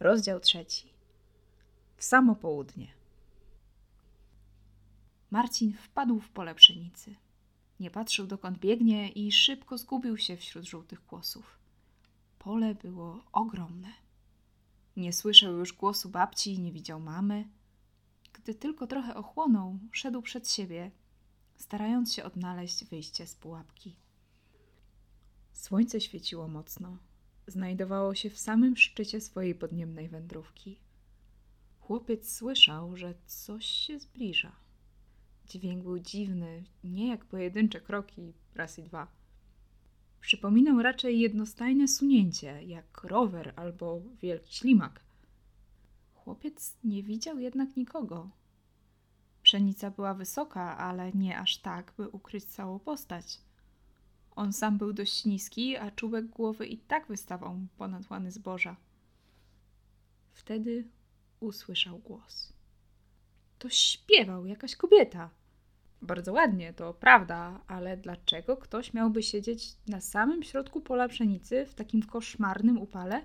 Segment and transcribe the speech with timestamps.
[0.00, 0.92] Rozdział trzeci.
[1.96, 2.88] W samo południe.
[5.30, 7.16] Marcin wpadł w pole pszenicy.
[7.80, 11.58] Nie patrzył dokąd biegnie i szybko zgubił się wśród żółtych kłosów.
[12.38, 13.88] Pole było ogromne.
[14.96, 17.48] Nie słyszał już głosu babci, nie widział mamy.
[18.32, 20.90] Gdy tylko trochę ochłonął, szedł przed siebie,
[21.56, 23.96] starając się odnaleźć wyjście z pułapki.
[25.52, 26.96] Słońce świeciło mocno.
[27.50, 30.78] Znajdowało się w samym szczycie swojej podniemnej wędrówki.
[31.80, 34.52] Chłopiec słyszał, że coś się zbliża.
[35.46, 39.06] Dźwięk był dziwny, nie jak pojedyncze kroki, raz i dwa.
[40.20, 45.00] Przypominał raczej jednostajne sunięcie, jak rower albo wielki ślimak.
[46.14, 48.30] Chłopiec nie widział jednak nikogo.
[49.42, 53.40] Pszenica była wysoka, ale nie aż tak, by ukryć całą postać.
[54.40, 58.76] On sam był dość niski, a czubek głowy i tak wystawał ponad łany zboża.
[60.32, 60.88] Wtedy
[61.40, 62.52] usłyszał głos.
[63.58, 65.30] To śpiewał jakaś kobieta.
[66.02, 71.74] Bardzo ładnie, to prawda, ale dlaczego ktoś miałby siedzieć na samym środku pola pszenicy w
[71.74, 73.24] takim koszmarnym upale?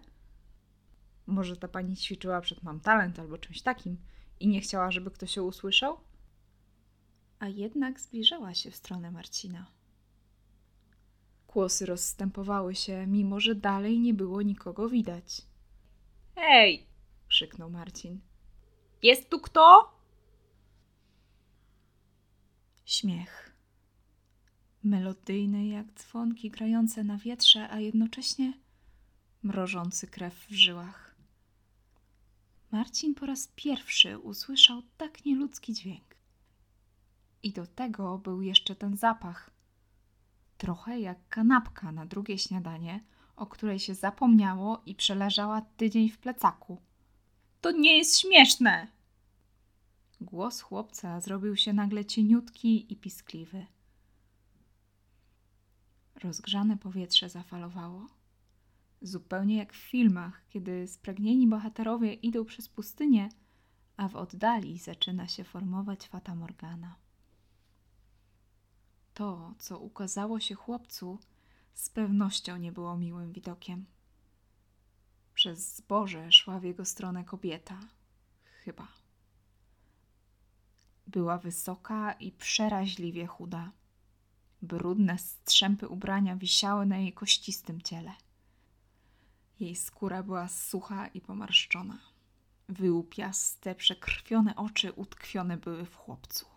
[1.28, 3.98] Może ta pani ćwiczyła przed Mam Talent albo czymś takim
[4.40, 5.98] i nie chciała, żeby ktoś ją usłyszał?
[7.40, 9.75] A jednak zbliżała się w stronę Marcina.
[11.56, 15.42] Kłosy rozstępowały się, mimo że dalej nie było nikogo widać.
[16.36, 16.88] Hej!
[17.28, 18.20] krzyknął Marcin.
[19.04, 19.94] Jest tu kto?
[22.86, 23.56] Śmiech.
[24.84, 28.54] Melodyjny jak dzwonki grające na wietrze, a jednocześnie
[29.44, 31.16] mrożący krew w żyłach.
[32.72, 36.16] Marcin po raz pierwszy usłyszał tak nieludzki dźwięk.
[37.44, 39.55] I do tego był jeszcze ten zapach.
[40.58, 43.04] Trochę jak kanapka na drugie śniadanie,
[43.36, 46.82] o której się zapomniało i przeleżała tydzień w plecaku.
[47.62, 48.88] To nie jest śmieszne!
[50.22, 53.66] Głos chłopca zrobił się nagle cieniutki i piskliwy.
[56.24, 58.08] Rozgrzane powietrze zafalowało.
[59.02, 63.30] Zupełnie jak w filmach, kiedy spragnieni bohaterowie idą przez pustynię,
[63.98, 66.96] a w oddali zaczyna się formować Fata Morgana.
[69.16, 71.20] To, co ukazało się chłopcu,
[71.74, 73.86] z pewnością nie było miłym widokiem.
[75.34, 77.80] Przez zboże szła w jego stronę kobieta.
[78.64, 78.88] Chyba.
[81.08, 83.72] Była wysoka i przeraźliwie chuda.
[84.62, 88.12] Brudne strzępy ubrania wisiały na jej kościstym ciele.
[89.60, 92.00] Jej skóra była sucha i pomarszczona.
[92.70, 96.55] Wyłupiaste, przekrwione oczy utkwione były w chłopcu.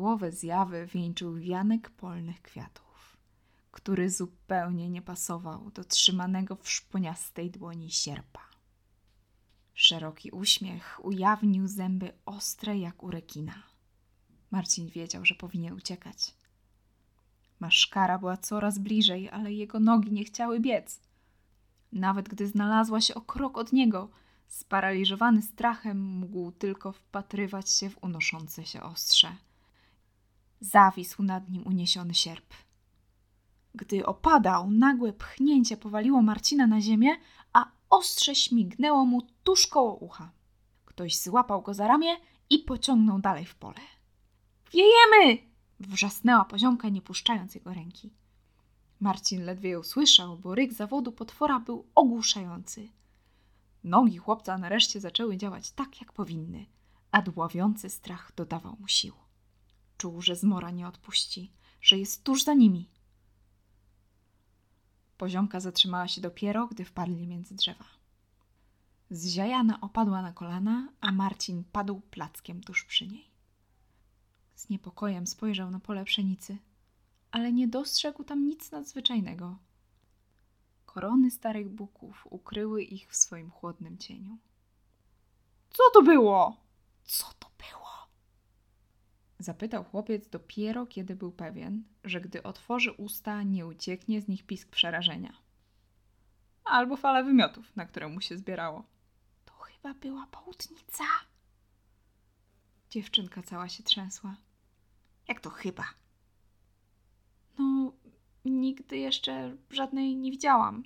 [0.00, 3.16] Głowę zjawy wieńczył wianek polnych kwiatów,
[3.70, 8.40] który zupełnie nie pasował do trzymanego w szponiastej dłoni sierpa.
[9.74, 13.62] Szeroki uśmiech ujawnił zęby ostre jak u rekina.
[14.50, 16.34] Marcin wiedział, że powinien uciekać.
[17.58, 21.00] Maszkara była coraz bliżej, ale jego nogi nie chciały biec.
[21.92, 24.08] Nawet gdy znalazła się o krok od niego,
[24.48, 29.36] sparaliżowany strachem mógł tylko wpatrywać się w unoszące się ostrze.
[30.60, 32.54] Zawisł nad nim uniesiony sierp.
[33.74, 37.16] Gdy opadał, nagłe pchnięcie powaliło Marcina na ziemię,
[37.52, 40.30] a ostrze śmignęło mu tuż koło ucha.
[40.84, 42.16] Ktoś złapał go za ramię
[42.50, 43.80] i pociągnął dalej w pole.
[44.72, 45.50] Wiejemy!
[45.80, 48.12] Wrzasnęła poziomka, nie puszczając jego ręki.
[49.00, 52.88] Marcin ledwie ją słyszał, bo ryk zawodu potwora był ogłuszający.
[53.84, 56.66] Nogi chłopca nareszcie zaczęły działać tak, jak powinny,
[57.12, 59.14] a dławiący strach dodawał mu sił.
[60.00, 62.88] Czuł, że zmora nie odpuści, że jest tuż za nimi.
[65.16, 67.84] Poziomka zatrzymała się dopiero, gdy wpadli między drzewa.
[69.10, 73.30] Zziajana opadła na kolana, a Marcin padł plackiem tuż przy niej.
[74.54, 76.58] Z niepokojem spojrzał na pole pszenicy,
[77.30, 79.58] ale nie dostrzegł tam nic nadzwyczajnego.
[80.86, 84.38] Korony starych buków ukryły ich w swoim chłodnym cieniu.
[85.70, 86.56] Co to było?
[87.04, 87.49] Co to było?
[89.40, 94.68] Zapytał chłopiec dopiero, kiedy był pewien, że gdy otworzy usta, nie ucieknie z nich pisk
[94.68, 95.32] przerażenia.
[96.64, 98.84] Albo fala wymiotów, na które mu się zbierało.
[99.44, 101.04] To chyba była południca.
[102.90, 104.36] Dziewczynka cała się trzęsła.
[105.28, 105.84] Jak to chyba?
[107.58, 107.92] No,
[108.44, 110.82] nigdy jeszcze żadnej nie widziałam.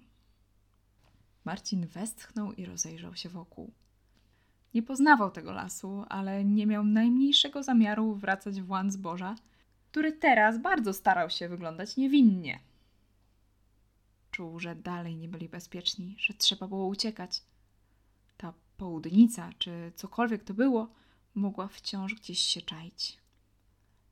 [1.44, 3.72] Marcin westchnął i rozejrzał się wokół.
[4.74, 9.36] Nie poznawał tego lasu, ale nie miał najmniejszego zamiaru wracać w łan zboża,
[9.90, 12.60] który teraz bardzo starał się wyglądać niewinnie.
[14.30, 17.42] Czuł, że dalej nie byli bezpieczni, że trzeba było uciekać.
[18.36, 20.88] Ta południca, czy cokolwiek to było,
[21.34, 23.18] mogła wciąż gdzieś się czaić.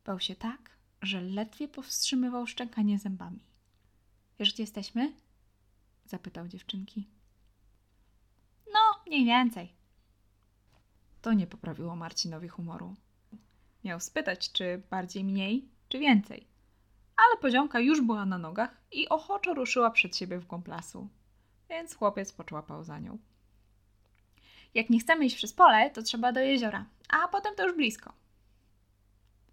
[0.05, 0.71] Bał się tak,
[1.03, 3.41] że ledwie powstrzymywał szczękanie zębami.
[4.39, 5.13] Wiesz, gdzie jesteśmy?
[6.05, 7.09] zapytał dziewczynki.
[8.73, 9.82] No, mniej więcej.
[11.23, 12.95] To nie poprawiło Marcinowi humoru.
[13.85, 16.47] Miał spytać, czy bardziej mniej, czy więcej.
[17.17, 21.09] Ale poziomka już była na nogach i ochoczo ruszyła przed siebie w głąb lasu.
[21.71, 23.19] Więc chłopiec poczłapał za nią.
[24.75, 28.13] Jak nie chcemy iść przez pole, to trzeba do jeziora, a potem to już blisko.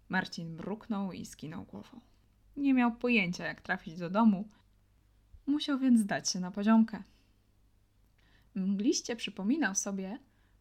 [0.08, 2.00] Marcin mruknął i skinął głową.
[2.56, 4.48] Nie miał pojęcia, jak trafić do domu.
[5.46, 7.02] Musiał więc zdać się na poziomkę.
[8.54, 10.18] Mgliście przypominał sobie,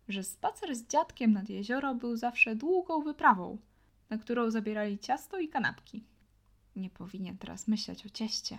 [0.10, 3.58] że spacer z dziadkiem nad jezioro był zawsze długą wyprawą,
[4.10, 6.04] na którą zabierali ciasto i kanapki.
[6.76, 8.58] Nie powinien teraz myśleć o cieście.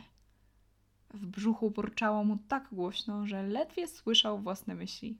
[1.14, 5.18] W brzuchu burczało mu tak głośno, że ledwie słyszał własne myśli.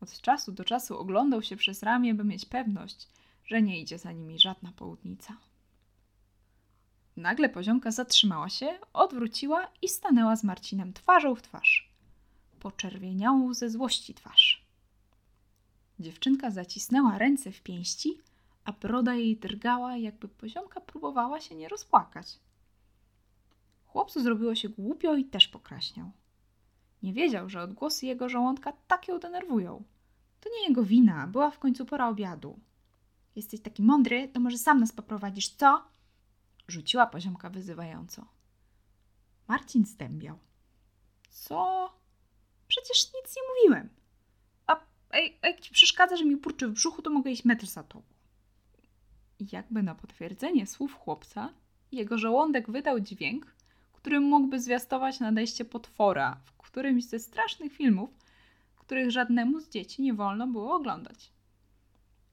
[0.00, 3.08] Od czasu do czasu oglądał się przez ramię, by mieć pewność,
[3.44, 5.36] że nie idzie za nimi żadna południca.
[7.16, 11.92] Nagle poziomka zatrzymała się, odwróciła i stanęła z Marcinem twarzą w twarz.
[12.60, 14.65] Poczerwieniałą ze złości twarz.
[15.98, 18.18] Dziewczynka zacisnęła ręce w pięści,
[18.64, 22.38] a broda jej drgała, jakby poziomka próbowała się nie rozpłakać.
[23.84, 26.10] Chłopcu zrobiło się głupio i też pokraśniał.
[27.02, 29.84] Nie wiedział, że odgłosy jego żołądka tak ją denerwują.
[30.40, 32.58] To nie jego wina, była w końcu pora obiadu.
[33.36, 35.84] Jesteś taki mądry, to może sam nas poprowadzisz, co?
[36.68, 38.26] Rzuciła poziomka wyzywająco.
[39.48, 40.38] Marcin zdębiał.
[41.30, 41.92] Co?
[42.68, 43.88] Przecież nic nie mówiłem.
[45.16, 48.04] A, jak ci przeszkadza, że mi purczy w brzuchu, to mogę iść metr za tobą.
[49.38, 51.52] I jakby na potwierdzenie słów chłopca,
[51.92, 53.46] jego żołądek wydał dźwięk,
[53.92, 58.10] który mógłby zwiastować nadejście potwora w którymś ze strasznych filmów,
[58.86, 61.30] których żadnemu z dzieci nie wolno było oglądać.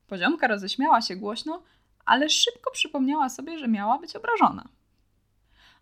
[0.08, 1.64] Poziomka roześmiała się głośno,
[2.06, 4.70] ale szybko przypomniała sobie, że miała być obrażona.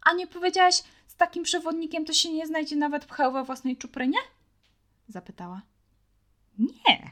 [0.01, 0.75] A nie powiedziałaś,
[1.07, 4.17] z takim przewodnikiem to się nie znajdzie nawet pcheł we własnej czuprynie?
[5.07, 5.61] Zapytała.
[6.61, 7.11] Nie.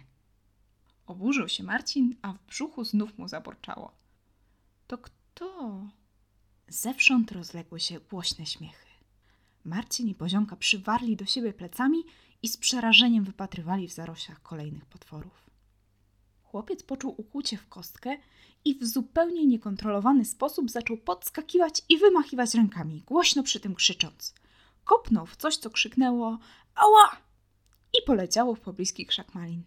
[1.05, 3.91] Oburzył się Marcin, a w brzuchu znów mu zaborczało.
[4.87, 5.87] To kto?
[6.67, 8.89] Zewsząd rozległy się głośne śmiechy.
[9.65, 12.03] Marcin i poziomka przywarli do siebie plecami
[12.41, 15.49] i z przerażeniem wypatrywali w zaroślach kolejnych potworów.
[16.43, 18.17] Chłopiec poczuł ukłucie w kostkę
[18.65, 24.35] i w zupełnie niekontrolowany sposób zaczął podskakiwać i wymachiwać rękami, głośno przy tym krzycząc.
[24.83, 26.39] Kopnął w coś, co krzyknęło
[26.75, 27.28] ała
[27.93, 29.63] i poleciało w pobliski krzak malin.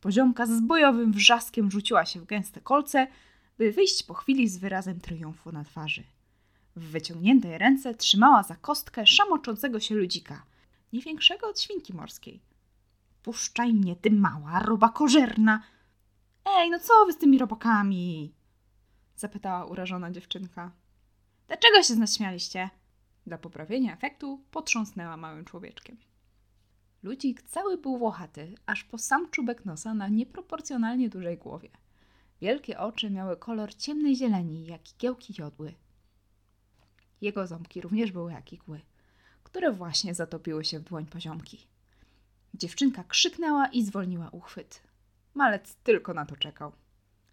[0.00, 3.06] Poziomka z bojowym wrzaskiem rzuciła się w gęste kolce,
[3.58, 6.04] by wyjść po chwili z wyrazem triumfu na twarzy.
[6.76, 10.42] W wyciągniętej ręce trzymała za kostkę szamoczącego się ludzika,
[10.92, 12.40] nie większego od świnki morskiej.
[13.22, 15.62] Puszczaj mnie, ty mała robakożerna!
[16.44, 18.34] Ej, no co wy z tymi robakami?
[19.16, 20.72] Zapytała urażona dziewczynka.
[21.46, 22.18] Dlaczego się z nas?
[23.26, 25.96] Dla poprawienia efektu potrząsnęła małym człowieczkiem.
[27.08, 31.70] Ludzik cały był włochaty, aż po sam czubek nosa na nieproporcjonalnie dużej głowie.
[32.40, 35.74] Wielkie oczy miały kolor ciemnej zieleni, jak igiełki jodły.
[37.20, 38.80] Jego ząbki również były jak igły,
[39.42, 41.66] które właśnie zatopiły się w dłoń poziomki.
[42.54, 44.82] Dziewczynka krzyknęła i zwolniła uchwyt.
[45.34, 46.72] Malec tylko na to czekał.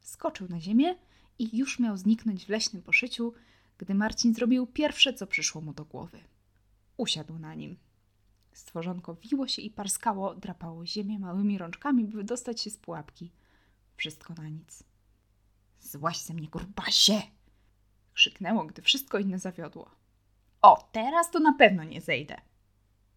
[0.02, 0.96] Skoczył na ziemię
[1.40, 3.34] i już miał zniknąć w leśnym poszyciu,
[3.78, 6.20] gdy Marcin zrobił pierwsze, co przyszło mu do głowy.
[6.98, 7.85] Usiadł na nim.
[8.56, 13.32] Stworzonko wiło się i parskało, drapało ziemię małymi rączkami, by wydostać się z pułapki.
[13.96, 14.84] Wszystko na nic.
[15.80, 17.22] Złaś ze mnie, grbasie!
[18.14, 19.92] Krzyknęło, gdy wszystko inne zawiodło.
[20.62, 22.36] O, teraz to na pewno nie zejdę!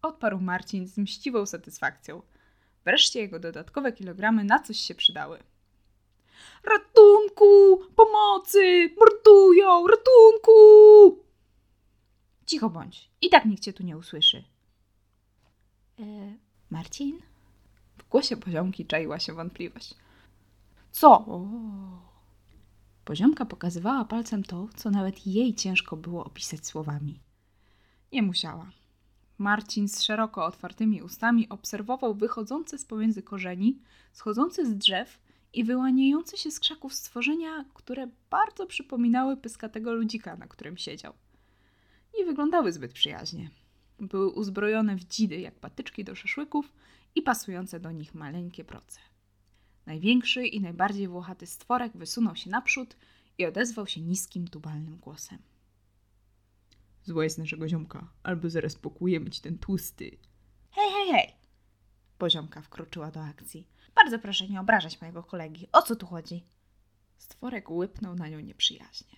[0.01, 2.21] Odparł Marcin z mściwą satysfakcją.
[2.85, 5.43] Wreszcie jego dodatkowe kilogramy na coś się przydały.
[6.63, 7.77] Ratunku!
[7.95, 8.95] Pomocy!
[8.99, 9.87] Mordują!
[9.87, 11.23] Ratunku!
[12.45, 13.09] Cicho bądź.
[13.21, 14.43] I tak nikt cię tu nie usłyszy.
[15.99, 16.03] E,
[16.69, 17.19] Marcin?
[17.97, 19.95] W głosie poziomki czaiła się wątpliwość.
[20.91, 21.11] Co?
[21.11, 21.47] O.
[23.05, 27.19] Poziomka pokazywała palcem to, co nawet jej ciężko było opisać słowami.
[28.11, 28.71] Nie musiała.
[29.37, 33.79] Marcin z szeroko otwartymi ustami obserwował wychodzące z pomiędzy korzeni,
[34.13, 35.19] schodzące z drzew
[35.53, 41.13] i wyłaniające się z krzaków stworzenia, które bardzo przypominały pyskatego ludzika, na którym siedział.
[42.17, 43.49] Nie wyglądały zbyt przyjaźnie.
[43.99, 46.73] Były uzbrojone w dzidy jak patyczki do szaszłyków
[47.15, 48.99] i pasujące do nich maleńkie proce.
[49.85, 52.97] Największy i najbardziej włochaty stworek wysunął się naprzód
[53.37, 55.39] i odezwał się niskim, tubalnym głosem.
[57.03, 60.17] Zła z naszego ziomka, albo zaraz pokujemy ci ten tłusty.
[60.71, 61.35] Hej, hej, hej!
[62.17, 63.67] Poziomka wkroczyła do akcji.
[63.95, 65.67] Bardzo proszę nie obrażać mojego kolegi.
[65.71, 66.43] O co tu chodzi?
[67.17, 69.17] Stworek łypnął na nią nieprzyjaźnie.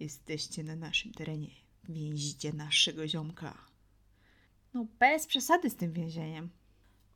[0.00, 1.50] Jesteście na naszym terenie.
[1.88, 3.58] Więzicie naszego ziomka.
[4.74, 6.50] No bez przesady z tym więzieniem.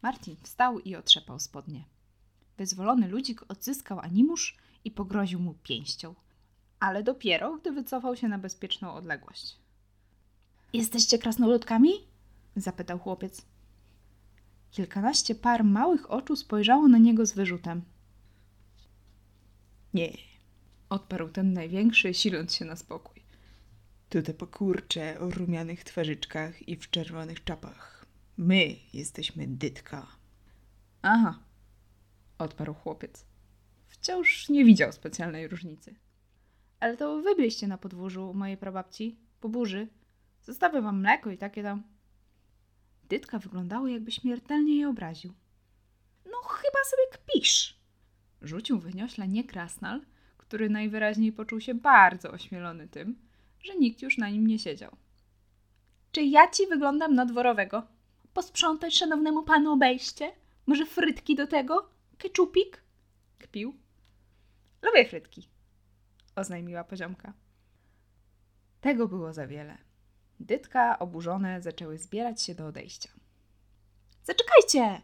[0.03, 1.85] Martin wstał i otrzepał spodnie.
[2.57, 6.15] Wyzwolony ludzik odzyskał animusz i pogroził mu pięścią.
[6.81, 9.57] Ale dopiero, gdy wycofał się na bezpieczną odległość.
[10.73, 11.93] Jesteście krasnoludkami?
[12.57, 13.43] zapytał chłopiec.
[14.71, 17.83] Kilkanaście par małych oczu spojrzało na niego z wyrzutem.
[19.95, 20.13] Nie,
[20.93, 23.12] Odparł ten największy, siląc się na spokój.
[24.13, 28.07] To te pokurcze o rumianych twarzyczkach i w czerwonych czapach.
[28.37, 30.07] My jesteśmy Dytka.
[31.03, 31.39] Aha,
[32.39, 33.27] odparł chłopiec.
[33.89, 35.95] Wciąż nie widział specjalnej różnicy.
[36.81, 39.89] Ale to wy byliście na podwórzu mojej prababci, po burzy.
[40.43, 41.83] Zostawię wam mleko i takie tam.
[43.09, 45.35] Dytka wyglądało, jakby śmiertelnie je obraził.
[46.25, 47.81] No, chyba sobie kpisz.
[48.43, 50.01] Rzucił wyniośle nie krasnal,
[50.37, 53.32] który najwyraźniej poczuł się bardzo ośmielony tym,
[53.63, 54.97] że nikt już na nim nie siedział.
[56.13, 57.83] Czy ja ci wyglądam na dworowego?
[58.35, 60.33] Posprzątać szanownemu panu obejście?
[60.67, 61.91] Może frytki do tego?
[62.19, 62.83] Keczupik?
[63.39, 63.75] Kpił.
[64.83, 65.49] Lubię frytki,
[66.37, 67.33] oznajmiła poziomka.
[68.81, 69.79] Tego było za wiele.
[70.41, 73.09] Dytka, oburzone, zaczęły zbierać się do odejścia.
[74.25, 75.01] Zaczekajcie!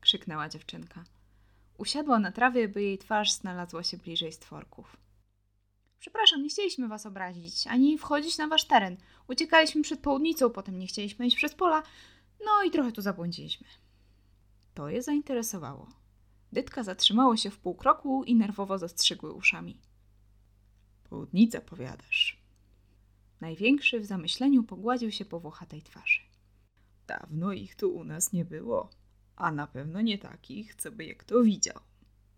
[0.00, 1.04] krzyknęła dziewczynka.
[1.78, 4.96] Usiadła na trawie, by jej twarz znalazła się bliżej stworków.
[6.04, 8.96] Przepraszam, nie chcieliśmy was obrazić, ani wchodzić na wasz teren.
[9.28, 11.82] Uciekaliśmy przed południcą, potem nie chcieliśmy iść przez pola,
[12.44, 13.66] no i trochę tu zabłądziliśmy.
[14.74, 15.88] To je zainteresowało.
[16.52, 19.80] Dytka zatrzymało się w pół kroku i nerwowo zastrzygły uszami.
[21.10, 22.42] Południca, powiadasz.
[23.40, 26.20] Największy w zamyśleniu pogładził się po włochatej twarzy.
[27.06, 28.90] Dawno ich tu u nas nie było,
[29.36, 31.80] a na pewno nie takich, co by je kto widział.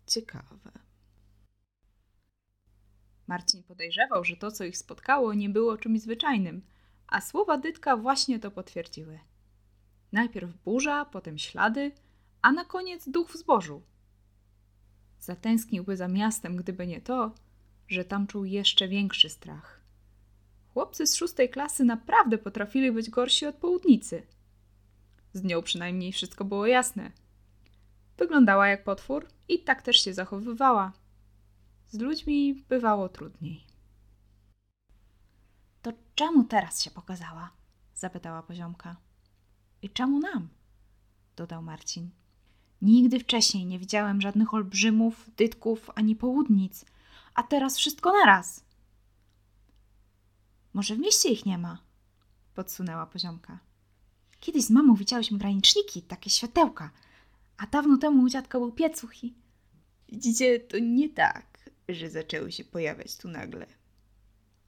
[0.05, 0.86] Ciekawe.
[3.27, 6.61] Marcin podejrzewał, że to, co ich spotkało, nie było czymś zwyczajnym,
[7.07, 9.19] a słowa Dytka właśnie to potwierdziły.
[10.11, 11.91] Najpierw burza, potem ślady,
[12.41, 13.81] a na koniec duch w zbożu.
[15.19, 17.35] Zatęskniłby za miastem, gdyby nie to,
[17.87, 19.81] że tam czuł jeszcze większy strach.
[20.73, 24.23] Chłopcy z szóstej klasy naprawdę potrafili być gorsi od południcy.
[25.33, 27.11] Z nią przynajmniej wszystko było jasne.
[28.17, 30.93] Wyglądała jak potwór i tak też się zachowywała.
[31.89, 33.63] Z ludźmi bywało trudniej.
[35.81, 37.49] To czemu teraz się pokazała?
[37.95, 38.95] zapytała poziomka.
[39.81, 40.47] I czemu nam?
[41.35, 42.09] dodał Marcin.
[42.81, 46.85] Nigdy wcześniej nie widziałem żadnych olbrzymów, dytków ani południc,
[47.33, 48.65] a teraz wszystko naraz.
[50.73, 51.83] Może w mieście ich nie ma?
[52.53, 53.59] podsunęła poziomka.
[54.39, 56.91] Kiedyś z mamą widziałyśmy graniczniki, takie światełka,
[57.57, 59.33] a dawno temu u dziadka był piecuch i...
[60.09, 61.56] Widzicie, to nie tak,
[61.95, 63.65] że zaczęły się pojawiać tu nagle.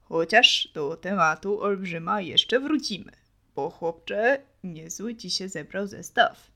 [0.02, 3.12] Chociaż do tematu olbrzyma jeszcze wrócimy,
[3.56, 6.52] bo chłopcze, niezły ci się zebrał zestaw.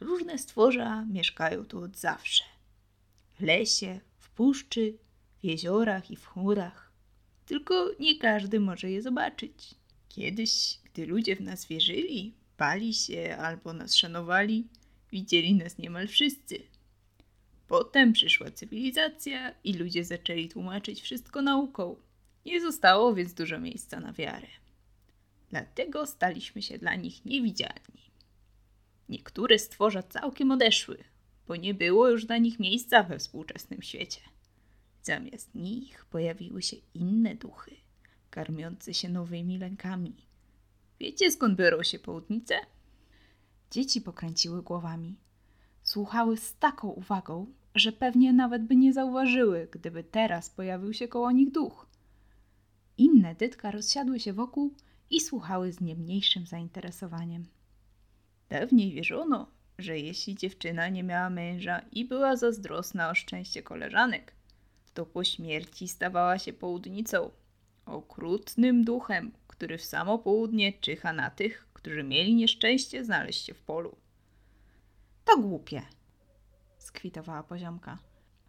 [0.00, 2.44] Różne stworza mieszkają tu od zawsze.
[3.38, 4.98] W lesie, w puszczy,
[5.40, 6.92] w jeziorach i w chmurach.
[7.46, 9.74] Tylko nie każdy może je zobaczyć.
[10.08, 14.68] Kiedyś, gdy ludzie w nas wierzyli, bali się albo nas szanowali,
[15.12, 16.73] widzieli nas niemal wszyscy.
[17.68, 21.96] Potem przyszła cywilizacja i ludzie zaczęli tłumaczyć wszystko nauką.
[22.46, 24.46] Nie zostało więc dużo miejsca na wiarę.
[25.50, 28.10] Dlatego staliśmy się dla nich niewidzialni.
[29.08, 31.04] Niektóre stworza całkiem odeszły,
[31.46, 34.20] bo nie było już dla nich miejsca we współczesnym świecie.
[35.02, 37.76] Zamiast nich pojawiły się inne duchy,
[38.30, 40.14] karmiące się nowymi lękami.
[41.00, 42.54] Wiecie skąd biorą się południce?
[43.70, 45.16] Dzieci pokręciły głowami.
[45.84, 51.30] Słuchały z taką uwagą, że pewnie nawet by nie zauważyły, gdyby teraz pojawił się koło
[51.30, 51.86] nich duch.
[52.98, 54.74] Inne dytka rozsiadły się wokół
[55.10, 57.46] i słuchały z nie mniejszym zainteresowaniem.
[58.48, 59.46] Dawniej wierzono,
[59.78, 64.32] że jeśli dziewczyna nie miała męża i była zazdrosna o szczęście koleżanek,
[64.94, 67.30] to po śmierci stawała się południcą,
[67.86, 73.62] okrutnym duchem, który w samo południe czyha na tych, którzy mieli nieszczęście znaleźć się w
[73.62, 73.96] polu.
[75.24, 75.82] To głupie,
[76.78, 77.98] skwitowała poziomka.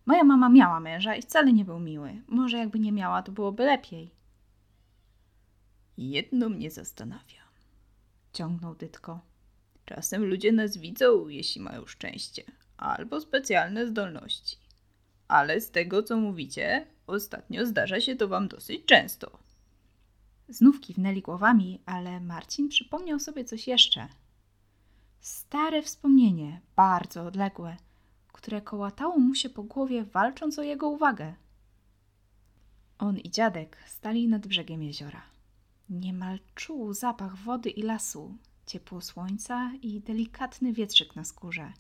[0.06, 2.22] Moja mama miała męża i wcale nie był miły.
[2.28, 4.12] Może jakby nie miała, to byłoby lepiej.
[5.98, 7.46] Jedno mnie zastanawia,
[8.34, 9.20] Ciągnął Dytko.
[9.86, 12.44] Czasem ludzie nas widzą, jeśli mają szczęście,
[12.78, 14.58] albo specjalne zdolności.
[15.28, 19.40] Ale z tego, co mówicie, ostatnio zdarza się to wam dosyć często.
[20.50, 24.08] Znów kiwnęli głowami, ale Marcin przypomniał sobie coś jeszcze.
[25.26, 27.78] Stare wspomnienie, bardzo odległe,
[28.34, 31.34] które kołatało mu się po głowie, walcząc o jego uwagę.
[33.00, 35.22] On i dziadek stali nad brzegiem jeziora.
[35.90, 41.74] Niemal czuł zapach wody i lasu, ciepło słońca i delikatny wietrzyk na skórze.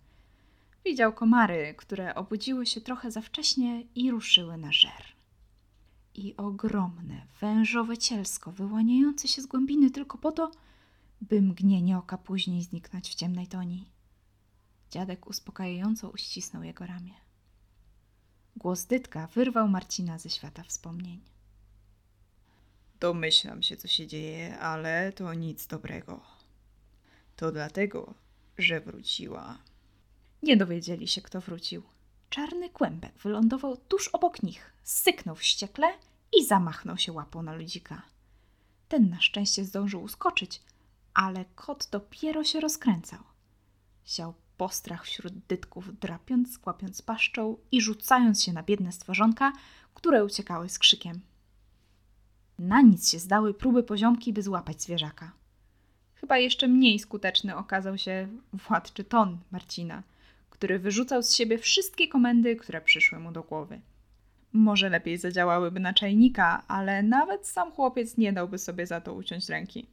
[0.85, 5.05] Widział komary, które obudziły się trochę za wcześnie i ruszyły na żer.
[6.15, 10.51] I ogromne, wężowe cielsko wyłaniające się z głębiny tylko po to,
[11.21, 13.89] by mgnienie oka później zniknąć w ciemnej toni.
[14.91, 17.13] Dziadek uspokajająco uścisnął jego ramię.
[18.55, 21.21] Głos Dytka wyrwał Marcina ze świata wspomnień.
[22.99, 26.21] Domyślam się, co się dzieje, ale to nic dobrego.
[27.35, 28.13] To dlatego,
[28.57, 29.57] że wróciła.
[30.43, 31.83] Nie dowiedzieli się, kto wrócił.
[32.29, 35.87] Czarny kłębek wylądował tuż obok nich, syknął wściekle
[36.39, 38.01] i zamachnął się łapą na ludzika.
[38.87, 40.61] Ten na szczęście zdążył uskoczyć,
[41.15, 43.19] ale kot dopiero się rozkręcał.
[44.05, 49.53] Siał postrach wśród dytków, drapiąc, kłapiąc paszczą i rzucając się na biedne stworzonka,
[49.93, 51.21] które uciekały z krzykiem.
[52.59, 55.31] Na nic się zdały próby poziomki, by złapać zwierzaka.
[56.15, 60.03] Chyba jeszcze mniej skuteczny okazał się władczy ton Marcina,
[60.49, 63.81] który wyrzucał z siebie wszystkie komendy, które przyszły mu do głowy.
[64.53, 69.49] Może lepiej zadziałałyby na czajnika, ale nawet sam chłopiec nie dałby sobie za to uciąć
[69.49, 69.87] ręki.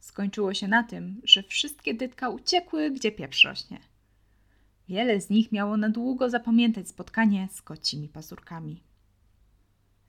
[0.00, 3.80] Skończyło się na tym, że wszystkie dytka uciekły, gdzie pieprz rośnie.
[4.88, 8.82] Wiele z nich miało na długo zapamiętać spotkanie z kocimi pazurkami.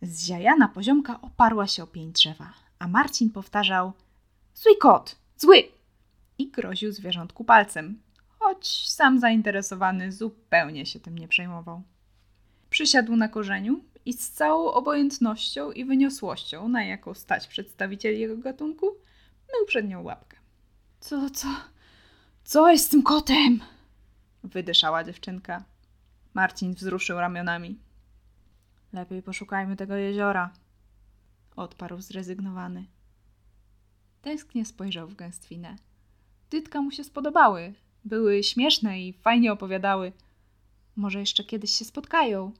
[0.02, 3.94] Zziajana poziomka oparła się o pień drzewa, a Marcin powtarzał
[4.56, 5.16] Zły kot!
[5.38, 5.64] Zły!
[6.38, 8.02] I groził zwierzątku palcem,
[8.40, 11.82] choć sam zainteresowany zupełnie się tym nie przejmował.
[12.70, 18.88] Przysiadł na korzeniu i z całą obojętnością i wyniosłością, na jaką stać przedstawicieli jego gatunku,
[19.54, 20.38] mył przed nią łapkę.
[21.00, 21.48] Co, co,
[22.44, 23.60] co jest z tym kotem?
[24.44, 25.64] Wydyszała dziewczynka.
[26.34, 27.80] Marcin wzruszył ramionami.
[28.94, 30.54] Lepiej poszukajmy tego jeziora,
[31.56, 32.86] odparł zrezygnowany.
[34.22, 35.76] Tęsknie spojrzał w gęstwinę.
[36.50, 37.74] Dytka mu się spodobały.
[38.06, 40.12] Były śmieszne i fajnie opowiadały.
[40.96, 42.52] Może jeszcze kiedyś się spotkają.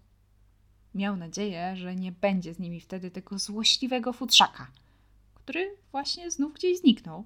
[0.96, 4.68] Miał nadzieję, że nie będzie z nimi wtedy tego złośliwego futrzaka,
[5.52, 7.24] który właśnie znów gdzieś zniknął.